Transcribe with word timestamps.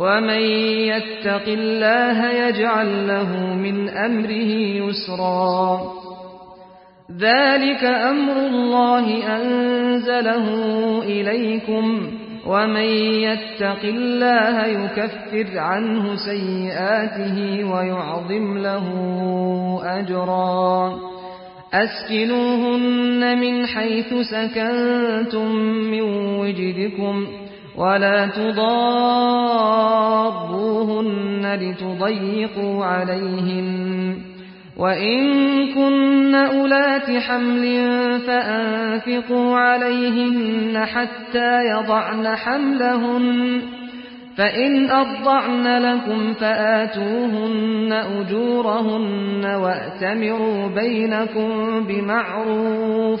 ومن 0.00 0.40
يتق 0.88 1.46
الله 1.48 2.30
يجعل 2.30 3.06
له 3.08 3.54
من 3.54 3.88
أمره 3.88 4.52
يسرا 4.80 5.80
ذلك 7.20 7.84
أمر 7.84 8.36
الله 8.46 9.36
أنزله 9.36 10.46
إليكم 11.02 12.10
ومن 12.46 12.88
يتق 13.28 13.82
الله 13.84 14.66
يكفر 14.66 15.58
عنه 15.58 16.16
سيئاته 16.16 17.64
ويعظم 17.64 18.58
له 18.58 18.86
أجرا 19.84 20.98
أسكنوهن 21.72 23.38
من 23.38 23.66
حيث 23.66 24.14
سكنتم 24.14 25.54
من 25.92 26.02
وجدكم 26.40 27.26
ولا 27.80 28.26
تضاروهن 28.26 28.60
لتضيقوا 31.60 32.84
عليهن. 32.84 34.16
وإن 34.76 35.26
كن 35.74 36.34
أولات 36.34 37.10
حمل 37.10 37.90
فأنفقوا 38.26 39.56
عليهن 39.56 40.84
حتى 40.84 41.60
يضعن 41.64 42.26
حملهن. 42.36 43.60
فإن 44.36 44.90
أرضعن 44.90 45.66
لكم 45.66 46.34
فآتوهن 46.34 47.92
أجورهن 47.92 49.44
وأتمروا 49.44 50.68
بينكم 50.68 51.80
بمعروف. 51.88 53.20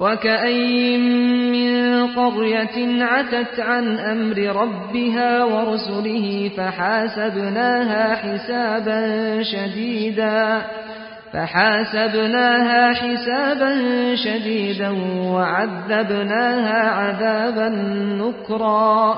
وكأي 0.00 0.98
من 0.98 2.06
قرية 2.06 3.04
عتت 3.04 3.60
عن 3.60 3.98
أمر 3.98 4.36
ربها 4.62 5.44
ورسله 5.44 6.50
فحاسبناها 6.56 8.14
حسابا 8.14 9.02
شديدا 9.42 10.62
فحاسبناها 11.32 12.94
حسابا 12.94 13.74
شديدا 14.14 14.90
وعذبناها 15.22 16.90
عذابا 16.90 17.68
نكرا 18.22 19.16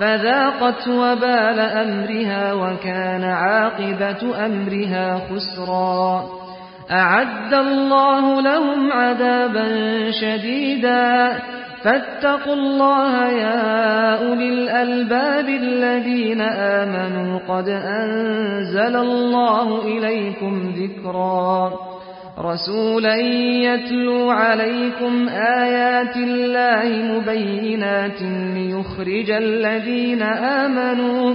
فذاقت 0.00 0.88
وبال 0.88 1.60
أمرها 1.60 2.52
وكان 2.52 3.24
عاقبة 3.24 4.46
أمرها 4.46 5.20
خسرا 5.30 6.24
أعد 6.90 7.54
الله 7.54 8.40
لهم 8.40 8.92
عذابا 8.92 9.66
شديدا. 10.10 11.32
فاتقوا 11.84 12.54
الله 12.54 13.28
يا 13.28 14.28
أولي 14.28 14.48
الألباب 14.48 15.48
الذين 15.48 16.40
آمنوا. 16.40 17.38
قد 17.48 17.68
أنزل 17.68 18.96
الله 18.96 19.82
إليكم 19.82 20.72
ذكرا. 20.76 21.72
رسولا 22.38 23.16
يتلو 23.64 24.30
عليكم 24.30 25.28
آيات 25.28 26.16
الله 26.16 26.84
مبينات 26.84 28.22
ليخرج 28.54 29.30
الذين 29.30 30.22
آمنوا. 30.22 31.34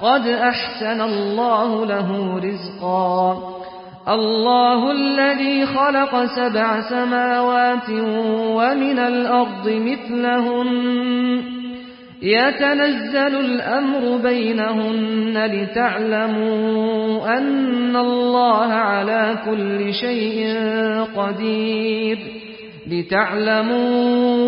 قد 0.00 0.26
أحسن 0.26 1.00
الله 1.00 1.86
له 1.86 2.40
رزقا. 2.44 3.38
الله 4.08 4.90
الذي 4.90 5.66
خلق 5.66 6.24
سبع 6.24 6.80
سماوات 6.80 7.90
ومن 8.54 8.98
الأرض 8.98 9.68
مثلهن. 9.68 11.42
يتنزل 12.22 13.40
الأمر 13.40 14.16
بينهن 14.22 15.46
لتعلموا 15.46 17.38
أن 17.38 17.96
الله 17.96 18.72
على 18.72 19.38
كل 19.46 19.94
شيء 19.94 20.56
قدير. 21.16 22.18
لتعلموا 22.90 24.47